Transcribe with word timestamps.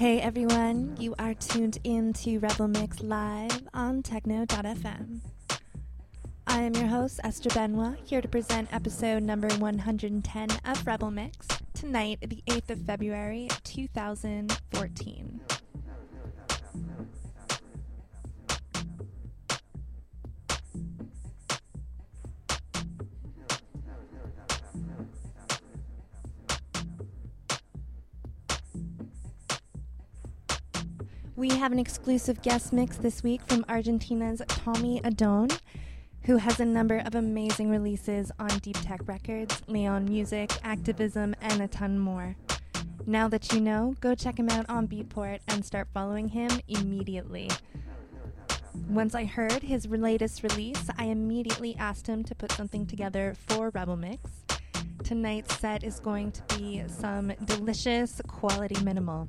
Hey 0.00 0.18
everyone, 0.18 0.96
you 0.98 1.14
are 1.18 1.34
tuned 1.34 1.76
in 1.84 2.14
to 2.14 2.38
Rebel 2.38 2.68
Mix 2.68 3.02
live 3.02 3.68
on 3.74 4.02
Techno.fm. 4.02 5.20
I 6.46 6.62
am 6.62 6.74
your 6.74 6.86
host, 6.86 7.20
Esther 7.22 7.50
Benoit, 7.50 7.98
here 8.06 8.22
to 8.22 8.26
present 8.28 8.72
episode 8.72 9.22
number 9.22 9.50
110 9.56 10.48
of 10.64 10.86
Rebel 10.86 11.10
Mix, 11.10 11.48
tonight, 11.74 12.20
the 12.22 12.42
8th 12.46 12.70
of 12.70 12.80
February, 12.86 13.50
2014. 13.64 15.29
Have 31.60 31.72
an 31.72 31.78
exclusive 31.78 32.40
guest 32.40 32.72
mix 32.72 32.96
this 32.96 33.22
week 33.22 33.42
from 33.46 33.66
Argentina's 33.68 34.40
Tommy 34.48 34.98
Adone, 35.02 35.60
who 36.22 36.38
has 36.38 36.58
a 36.58 36.64
number 36.64 37.02
of 37.04 37.14
amazing 37.14 37.68
releases 37.68 38.32
on 38.38 38.48
Deep 38.60 38.78
Tech 38.80 39.06
Records, 39.06 39.60
Leon 39.66 40.06
Music, 40.06 40.50
Activism, 40.64 41.36
and 41.42 41.60
a 41.60 41.68
ton 41.68 41.98
more. 41.98 42.34
Now 43.04 43.28
that 43.28 43.52
you 43.52 43.60
know, 43.60 43.94
go 44.00 44.14
check 44.14 44.38
him 44.38 44.48
out 44.48 44.70
on 44.70 44.88
Beatport 44.88 45.40
and 45.48 45.62
start 45.62 45.88
following 45.92 46.28
him 46.28 46.48
immediately. 46.66 47.50
Once 48.88 49.14
I 49.14 49.26
heard 49.26 49.62
his 49.62 49.84
latest 49.84 50.42
release, 50.42 50.88
I 50.96 51.04
immediately 51.04 51.76
asked 51.78 52.06
him 52.06 52.24
to 52.24 52.34
put 52.34 52.52
something 52.52 52.86
together 52.86 53.34
for 53.48 53.68
Rebel 53.68 53.98
Mix. 53.98 54.30
Tonight's 55.04 55.58
set 55.58 55.84
is 55.84 56.00
going 56.00 56.32
to 56.32 56.56
be 56.56 56.84
some 56.88 57.34
delicious 57.44 58.22
quality 58.26 58.82
minimal. 58.82 59.28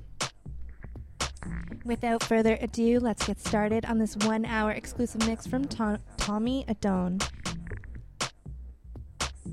Without 1.84 2.24
further 2.24 2.58
ado, 2.62 3.00
let's 3.00 3.26
get 3.26 3.40
started 3.40 3.86
on 3.86 3.98
this 3.98 4.16
one 4.18 4.46
hour 4.46 4.72
exclusive 4.72 5.26
mix 5.28 5.48
from 5.48 5.66
Tom- 5.68 6.00
Tommy 6.18 6.66
Adone. 6.68 7.22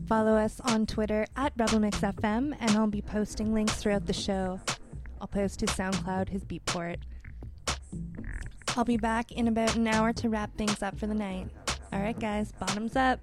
Follow 0.07 0.37
us 0.37 0.61
on 0.61 0.87
Twitter 0.87 1.27
at 1.37 1.57
RebelMixFM, 1.57 2.57
and 2.59 2.71
I'll 2.73 2.87
be 2.87 3.03
posting 3.03 3.53
links 3.53 3.75
throughout 3.75 4.07
the 4.07 4.13
show. 4.13 4.61
I'll 5.21 5.27
post 5.27 5.61
his 5.61 5.71
SoundCloud, 5.71 6.29
his 6.29 6.45
Beatport. 6.45 6.97
I'll 8.77 8.85
be 8.85 8.97
back 8.97 9.33
in 9.33 9.49
about 9.49 9.77
an 9.77 9.89
hour 9.89 10.13
to 10.15 10.29
wrap 10.29 10.57
things 10.57 10.83
up 10.83 10.99
for 10.99 11.07
the 11.07 11.15
night. 11.15 11.49
Alright, 11.93 12.21
guys, 12.21 12.53
bottoms 12.53 12.97
up. 12.97 13.21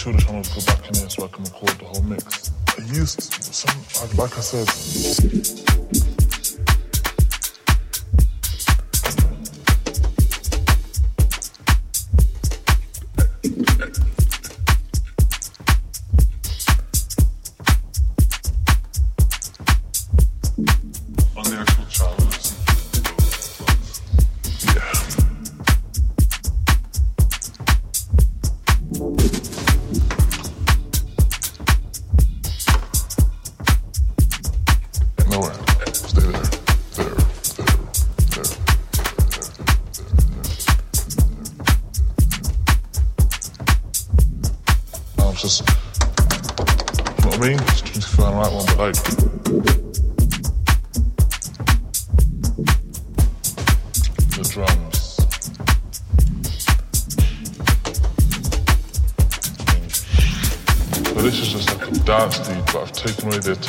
Two 0.00 0.12
the 0.12 0.18
channels 0.22 0.48
go 0.48 0.62
back 0.64 0.88
in 0.88 0.94
here 0.94 1.10
so 1.10 1.24
I 1.24 1.28
can 1.28 1.44
record 1.44 1.78
the 1.78 1.84
whole 1.84 2.00
mix. 2.00 2.52
I 2.68 2.80
used 2.84 3.20
some, 3.20 4.16
like 4.16 4.34
I 4.34 4.40
said. 4.40 5.99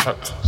cut. 0.01 0.40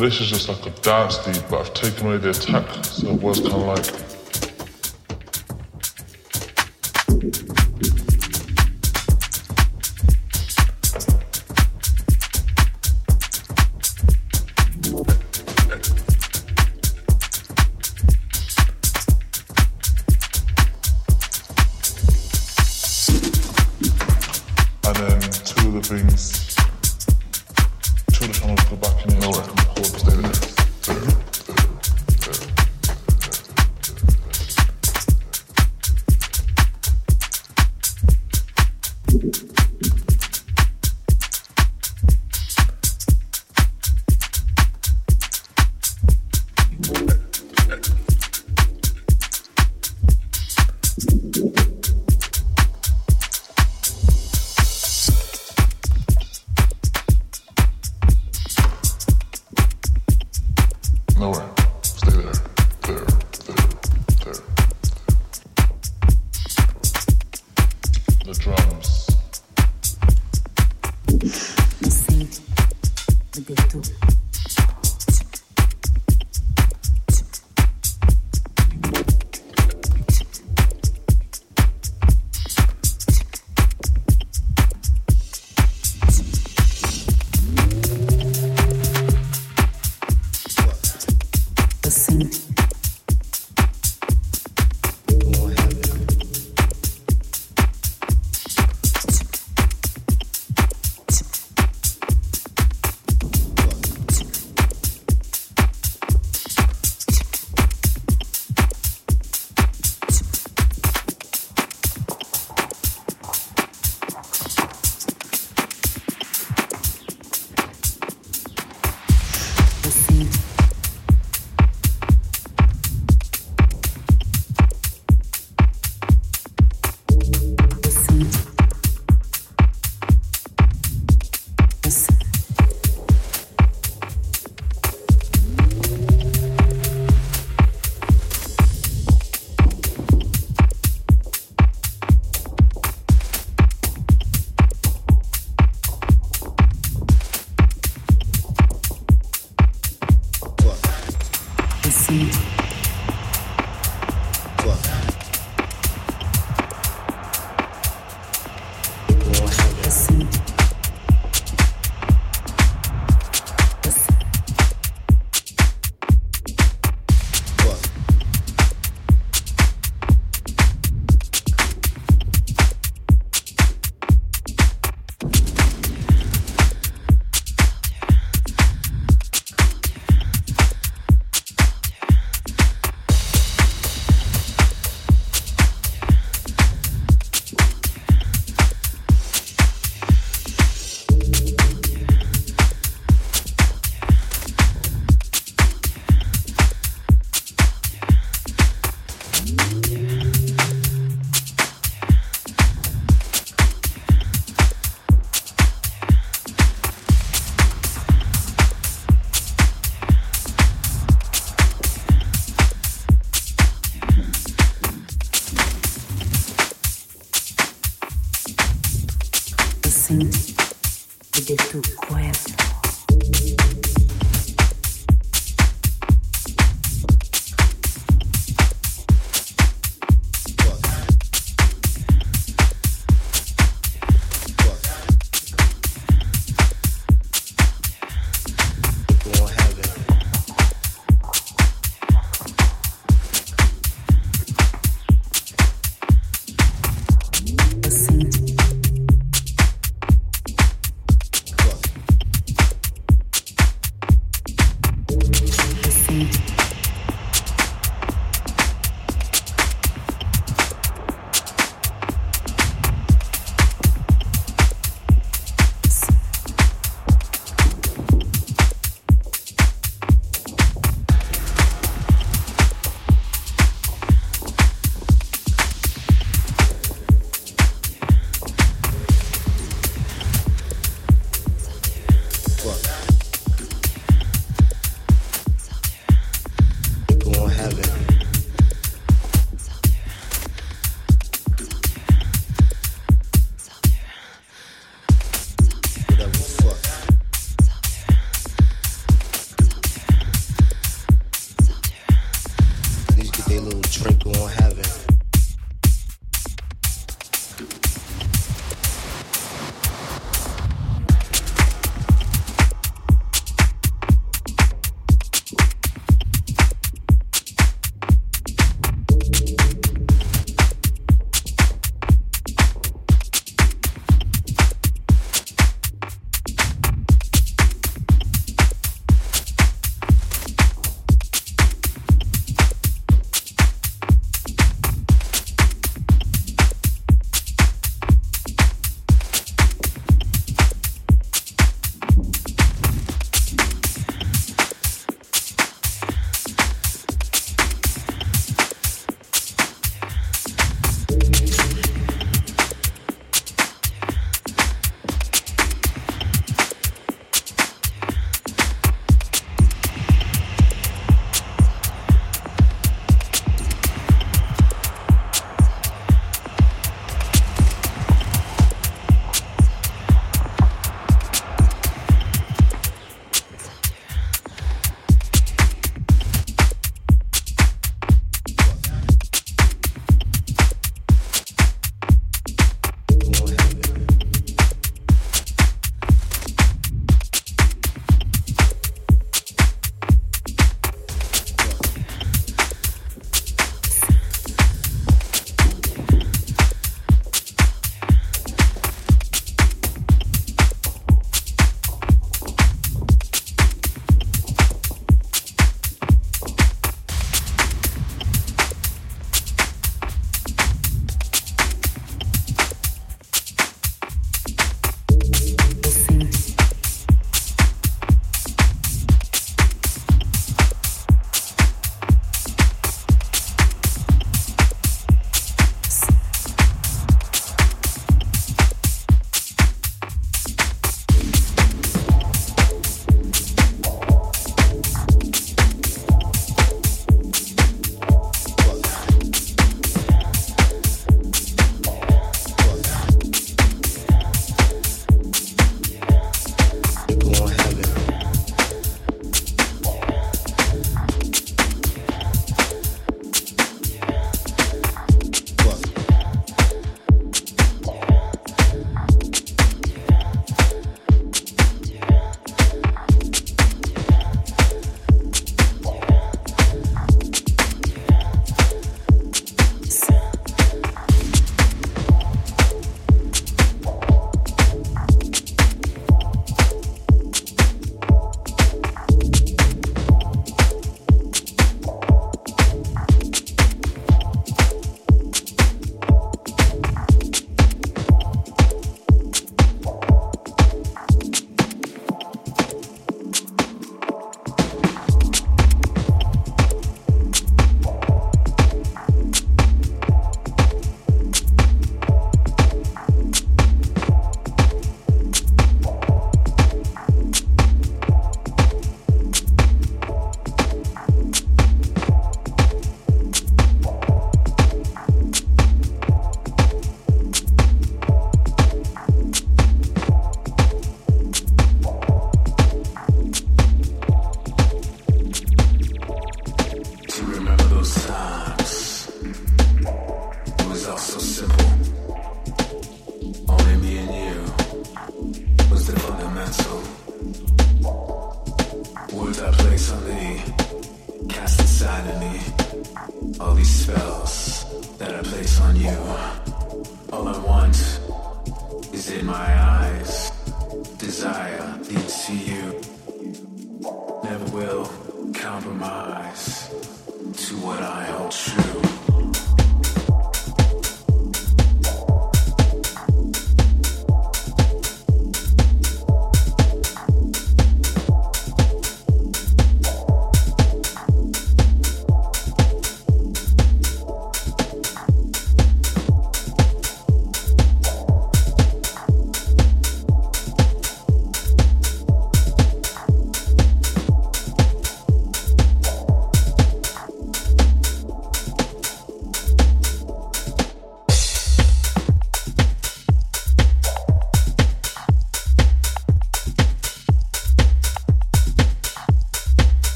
This 0.00 0.18
is 0.18 0.30
just 0.30 0.48
like 0.48 0.64
a 0.64 0.70
dance 0.80 1.18
beat, 1.18 1.44
but 1.50 1.60
I've 1.60 1.74
taken 1.74 2.06
away 2.06 2.16
the 2.16 2.30
attack, 2.30 2.86
so 2.86 3.08
it 3.08 3.20
was 3.20 3.38
kind 3.40 3.52
of 3.52 3.66
like 3.66 3.99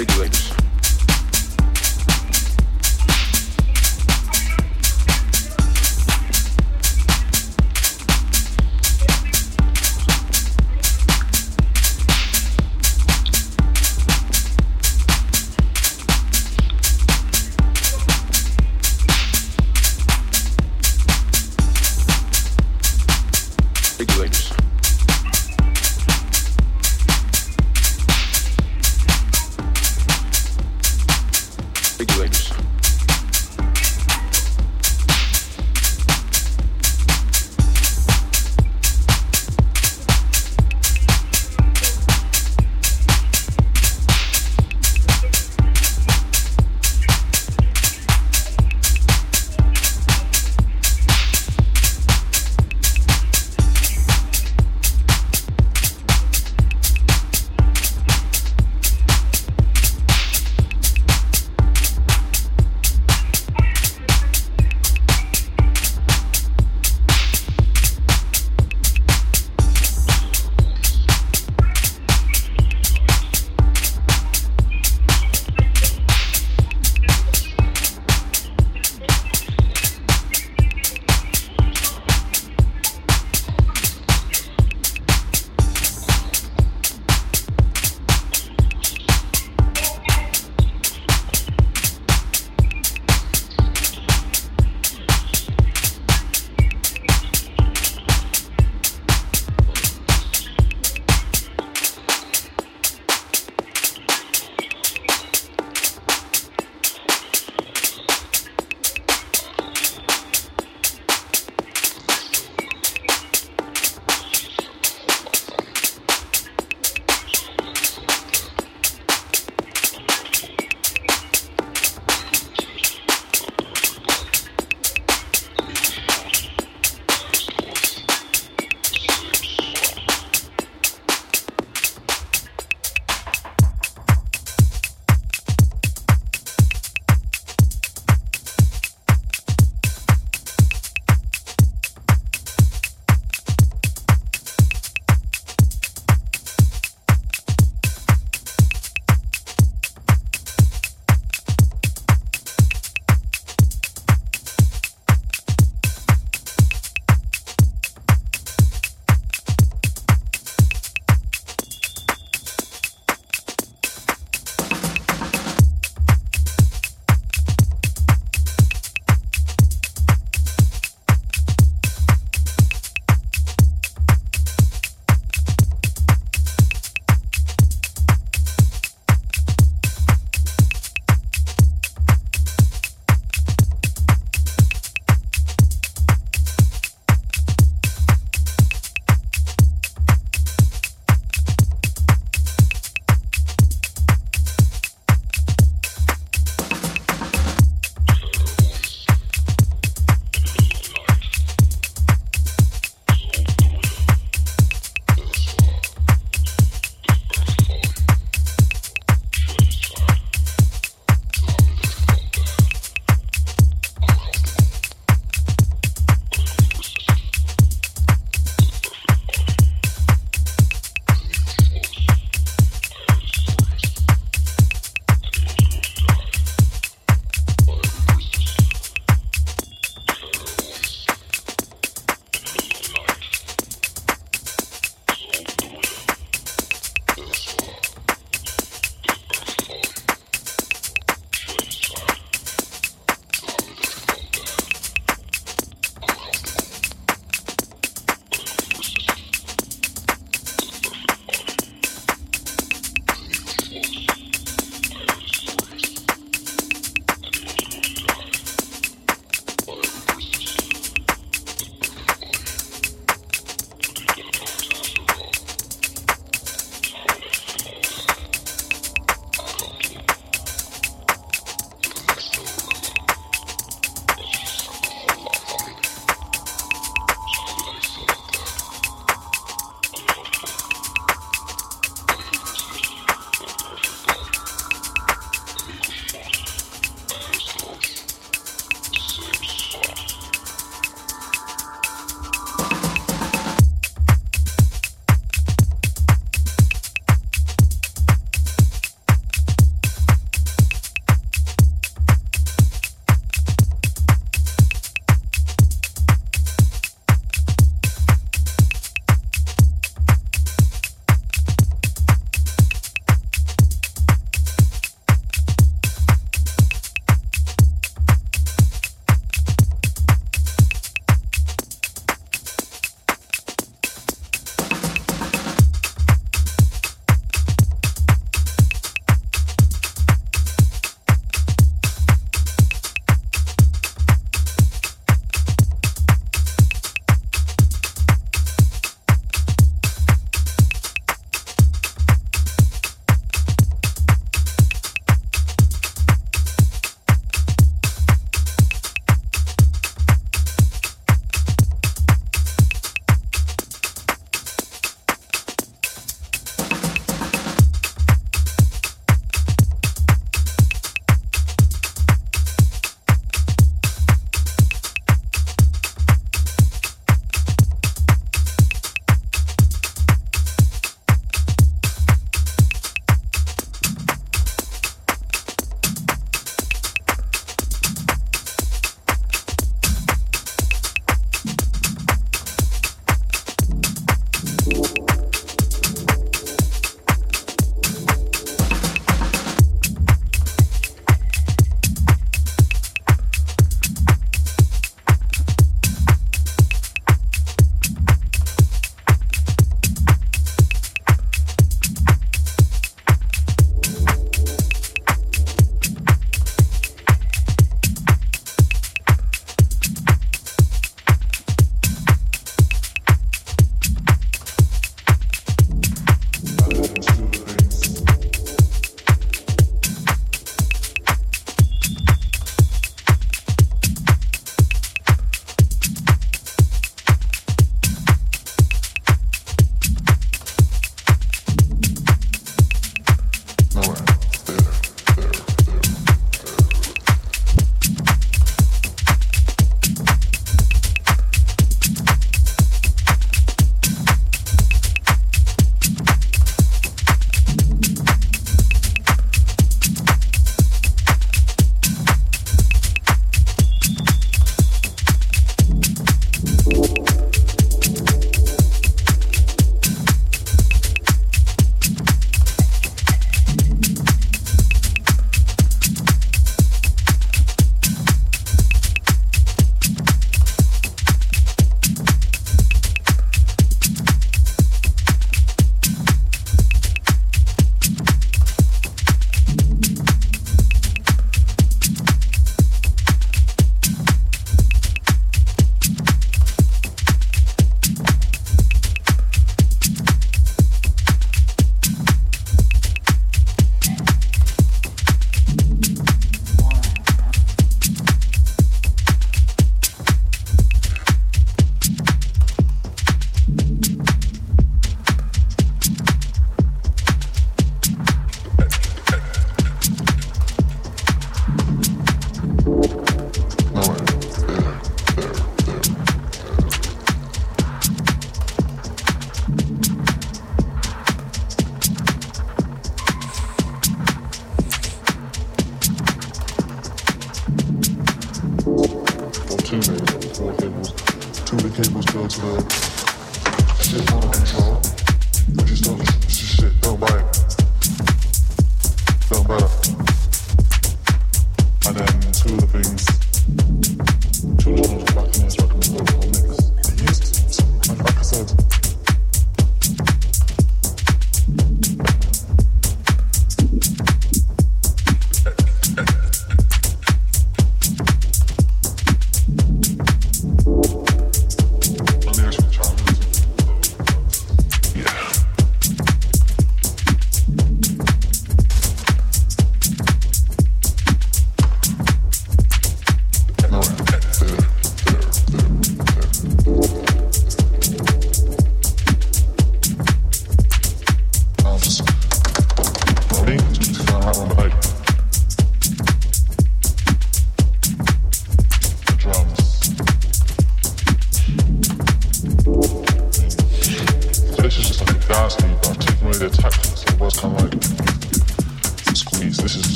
ambiguous. 0.00 0.59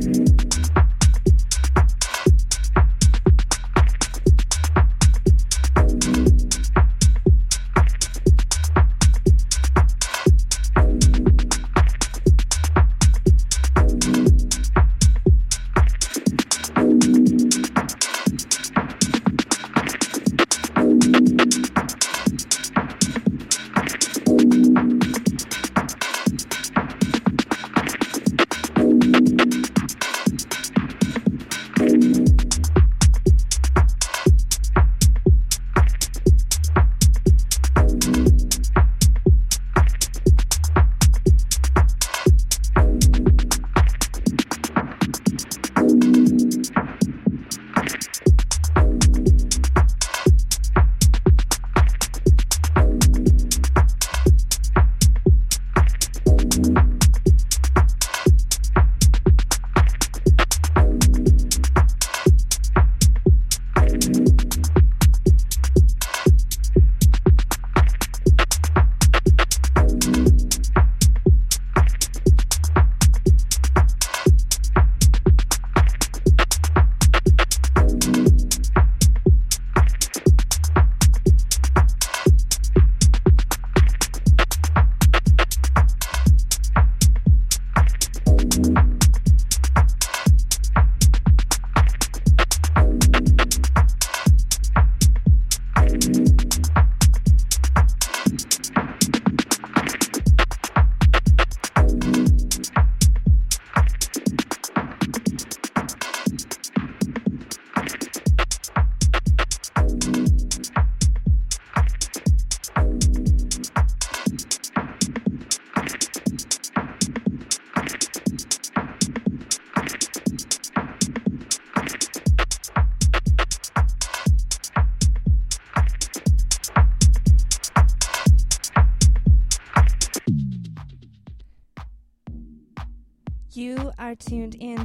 Thank 0.00 0.16
you. 0.18 0.27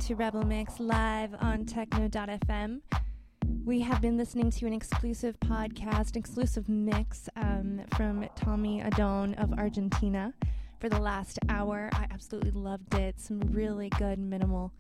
To 0.07 0.15
Rebel 0.15 0.43
Mix 0.43 0.81
live 0.81 1.33
on 1.39 1.65
Techno.fm. 1.65 2.81
We 3.63 3.79
have 3.79 4.01
been 4.01 4.17
listening 4.17 4.51
to 4.51 4.65
an 4.67 4.73
exclusive 4.73 5.39
podcast, 5.39 6.17
exclusive 6.17 6.67
mix 6.67 7.29
um, 7.37 7.79
from 7.95 8.27
Tommy 8.35 8.81
Adon 8.81 9.33
of 9.35 9.53
Argentina 9.53 10.33
for 10.81 10.89
the 10.89 10.99
last 10.99 11.39
hour. 11.47 11.89
I 11.93 12.07
absolutely 12.11 12.51
loved 12.51 12.93
it. 12.95 13.17
Some 13.17 13.39
really 13.51 13.87
good 13.91 14.19
minimal. 14.19 14.73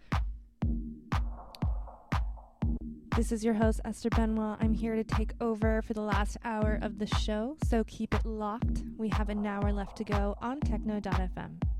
This 3.15 3.31
is 3.31 3.45
your 3.45 3.53
host, 3.53 3.79
Esther 3.85 4.09
Benoit. 4.09 4.57
I'm 4.59 4.73
here 4.73 4.95
to 4.95 5.05
take 5.05 5.31
over 5.39 5.81
for 5.83 5.93
the 5.93 6.01
last 6.01 6.35
hour 6.43 6.79
of 6.81 6.99
the 6.99 7.07
show, 7.07 7.55
so 7.63 7.85
keep 7.85 8.13
it 8.13 8.25
locked. 8.25 8.83
We 8.97 9.07
have 9.09 9.29
an 9.29 9.47
hour 9.47 9.71
left 9.71 9.95
to 9.97 10.03
go 10.03 10.35
on 10.41 10.59
Techno.fm. 10.59 11.72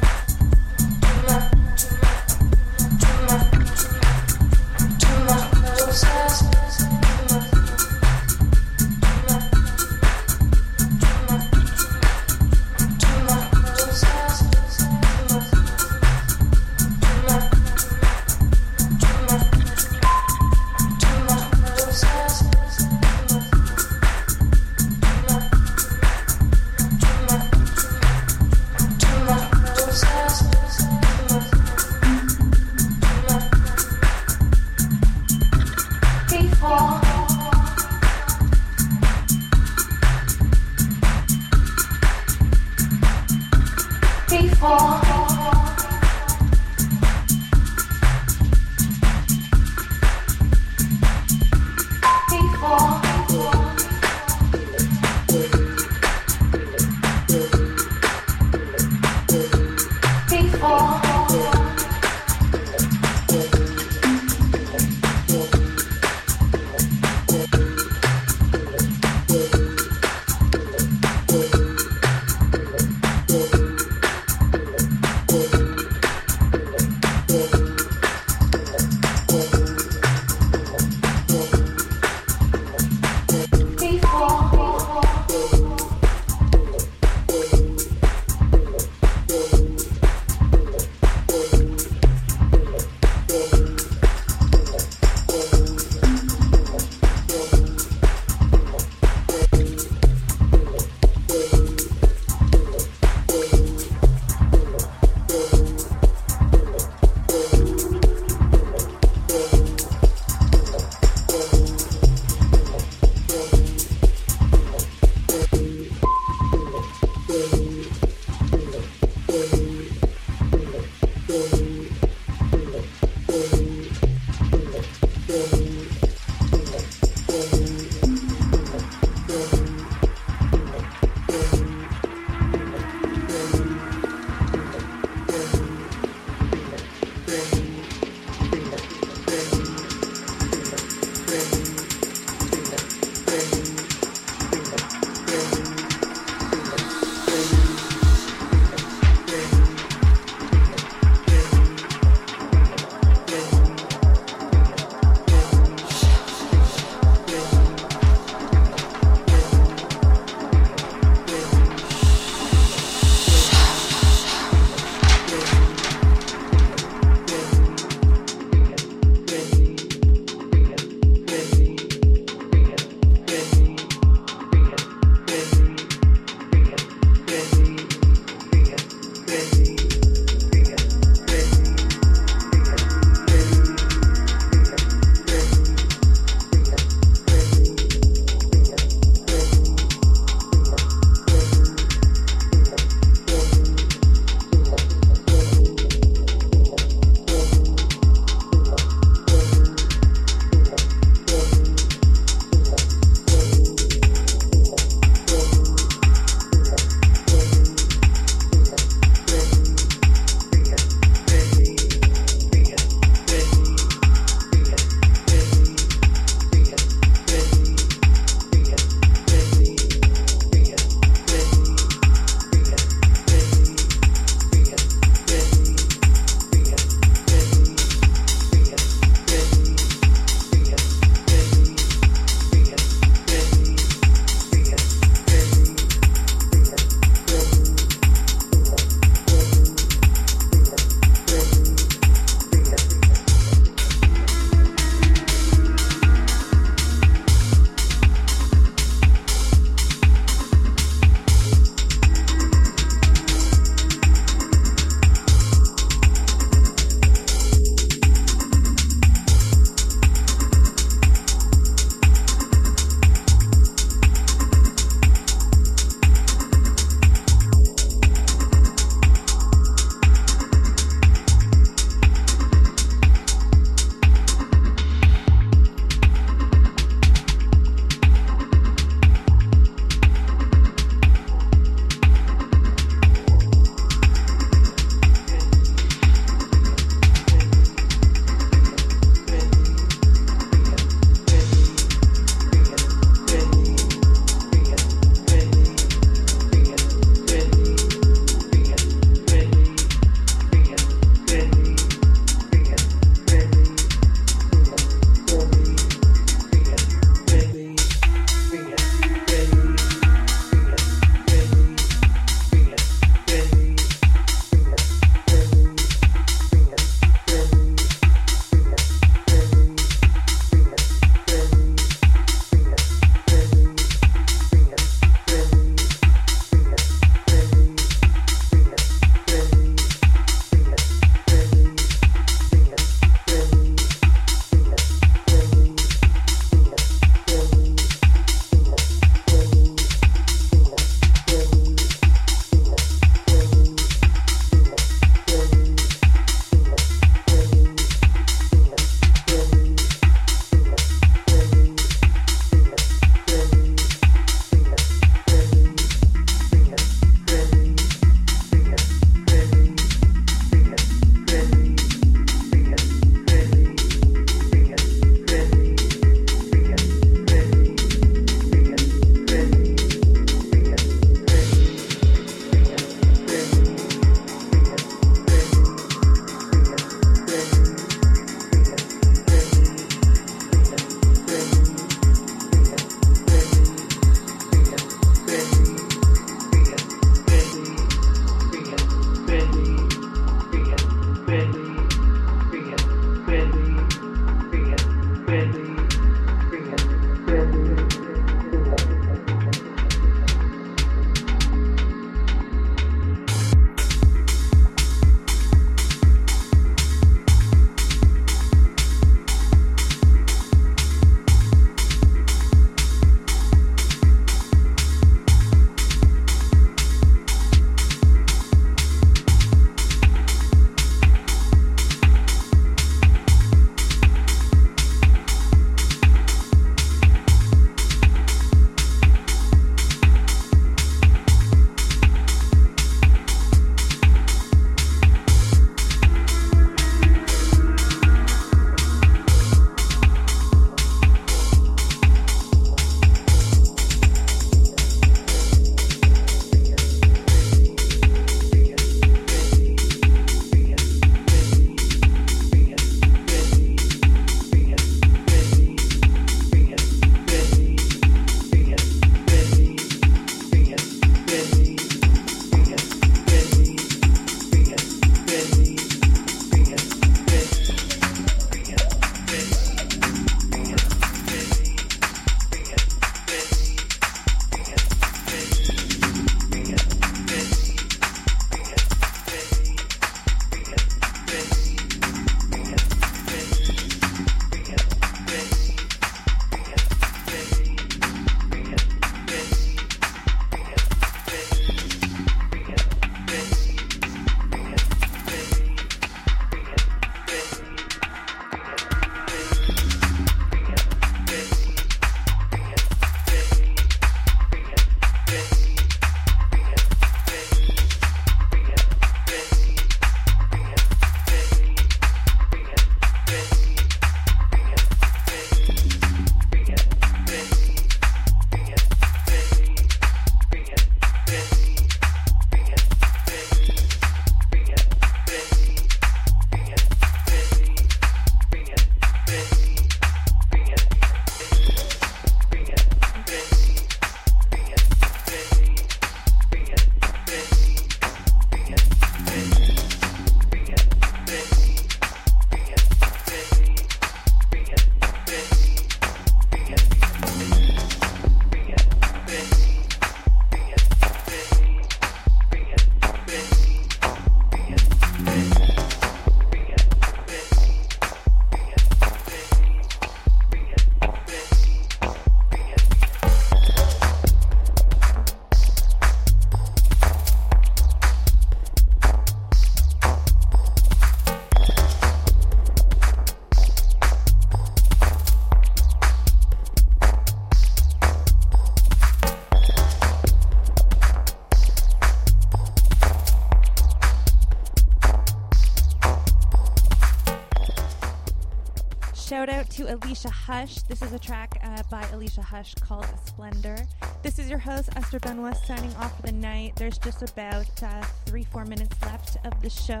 to 589.76 589.92
Alicia 589.92 590.30
Hush. 590.30 590.76
This 590.84 591.02
is 591.02 591.12
a 591.12 591.18
track 591.18 591.60
uh, 591.62 591.82
by 591.90 592.02
Alicia 592.14 592.40
Hush 592.40 592.74
called 592.76 593.06
Splendor. 593.26 593.76
This 594.22 594.38
is 594.38 594.48
your 594.48 594.58
host, 594.58 594.88
Esther 594.96 595.20
Benoit, 595.20 595.54
signing 595.66 595.94
off 595.96 596.16
for 596.16 596.22
the 596.22 596.32
night. 596.32 596.72
There's 596.76 596.96
just 596.96 597.20
about 597.20 597.82
uh, 597.82 598.02
three, 598.24 598.44
four 598.44 598.64
minutes 598.64 598.96
left 599.02 599.36
of 599.44 599.60
the 599.60 599.68
show. 599.68 600.00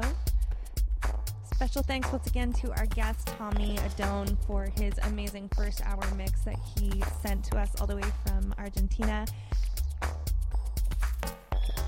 Special 1.52 1.82
thanks 1.82 2.10
once 2.10 2.26
again 2.26 2.54
to 2.54 2.70
our 2.78 2.86
guest, 2.86 3.26
Tommy 3.26 3.76
Adone, 3.76 4.38
for 4.46 4.72
his 4.78 4.94
amazing 5.02 5.50
first 5.54 5.84
hour 5.84 6.02
mix 6.16 6.40
that 6.44 6.56
he 6.78 7.02
sent 7.20 7.44
to 7.44 7.58
us 7.58 7.78
all 7.78 7.86
the 7.86 7.96
way 7.96 8.08
from 8.24 8.54
Argentina. 8.56 9.26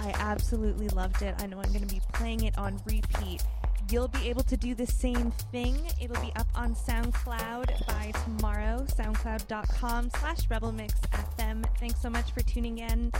I 0.00 0.12
absolutely 0.18 0.88
loved 0.88 1.22
it. 1.22 1.34
I 1.38 1.46
know 1.46 1.56
I'm 1.56 1.72
going 1.72 1.86
to 1.86 1.94
be 1.94 2.02
playing 2.12 2.44
it 2.44 2.58
on 2.58 2.82
repeat. 2.84 3.42
You'll 3.90 4.08
be 4.08 4.28
able 4.28 4.42
to 4.42 4.56
do 4.58 4.74
the 4.74 4.86
same 4.86 5.30
thing. 5.50 5.74
It'll 5.98 6.20
be 6.20 6.30
up 6.36 6.47
on 6.58 6.74
SoundCloud 6.74 7.86
by 7.86 8.10
tomorrow, 8.24 8.84
soundcloud.com 8.88 10.10
slash 10.18 10.48
rebelmixfm. 10.48 11.64
Thanks 11.78 12.02
so 12.02 12.10
much 12.10 12.32
for 12.32 12.40
tuning 12.40 12.78
in. 12.78 13.12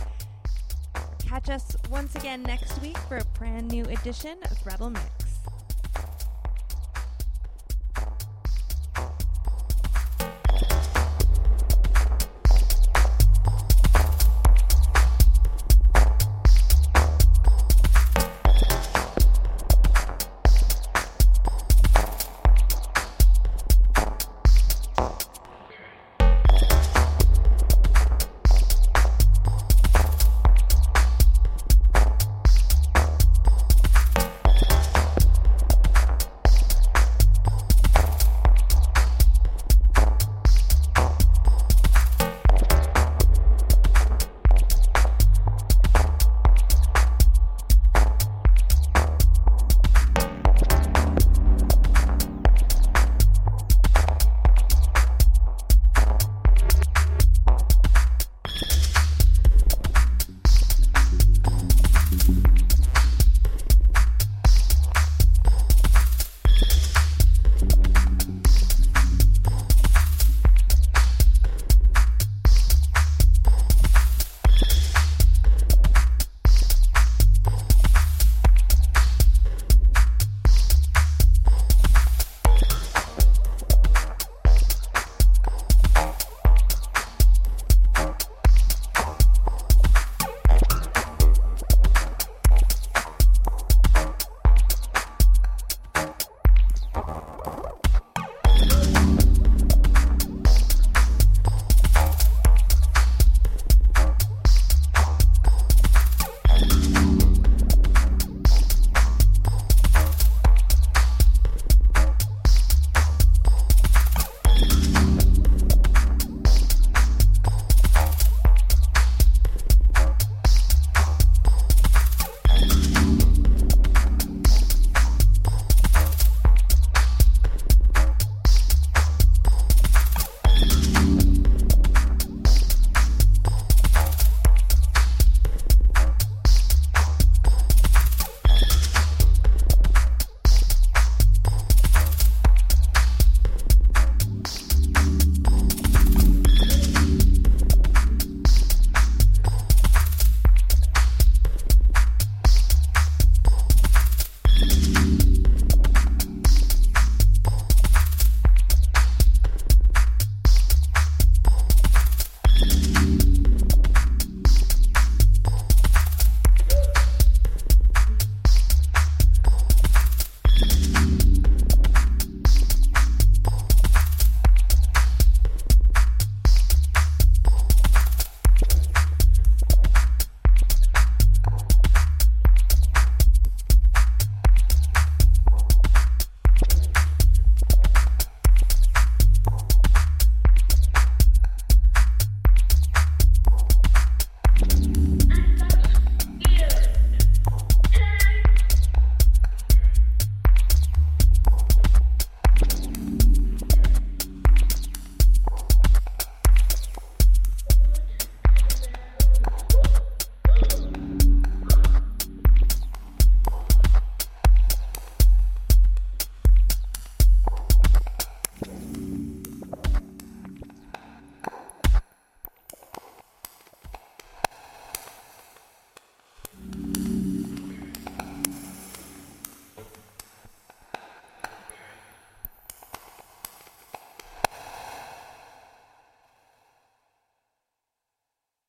Catch 1.19 1.49
us 1.49 1.77
once 1.89 2.15
again 2.15 2.43
next 2.43 2.81
week 2.81 2.97
for 3.07 3.15
a 3.17 3.25
brand 3.37 3.71
new 3.71 3.85
edition 3.85 4.37
of 4.51 4.65
Rebel 4.65 4.89
Mix. 4.89 5.18